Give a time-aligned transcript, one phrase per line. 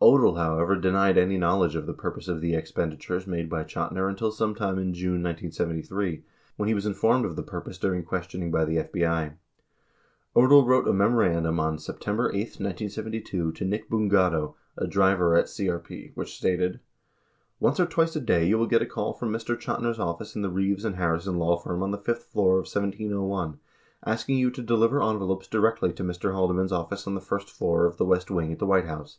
[0.00, 4.32] Odle, however, denied any knowledge of the purpose of the expenditures made by Chotiner until
[4.32, 6.24] some time in June 1973,
[6.56, 9.34] when he was informed of the purpose during questioning by the FBI.
[10.32, 15.44] 42 Odle wrote a memorandum on September 8, 1972, to Nick Bungato, a driver at
[15.48, 16.80] CRP, which stated:
[17.60, 19.54] Once or twice a day you will get a call from Mr.
[19.54, 23.58] Chotiner's office in the Reeves & Harrison law firm on the fifth floor of 1701,
[24.02, 26.32] asking you to deliver envelopes directly to Mr.
[26.32, 29.18] Halde mans' office on the first floor of the West Wing at the White House.